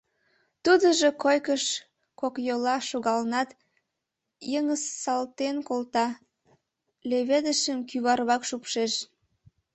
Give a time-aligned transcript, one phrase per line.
[0.63, 1.63] Тудыжо койкыш
[2.19, 3.49] кокйола шогалынат,
[4.51, 6.07] йыҥысалтен колта,
[7.09, 8.93] леведышым кӱварвак шупшеш.